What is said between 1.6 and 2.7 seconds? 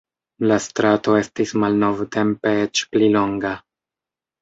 malnovtempe